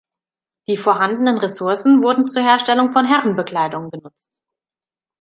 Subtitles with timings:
[0.67, 4.41] Die vorhandenen Ressourcen wurden zur Herstellung von Herrenbekleidung genutzt.